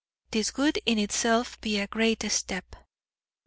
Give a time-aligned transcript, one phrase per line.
[0.31, 2.75] This would in itself be a great step.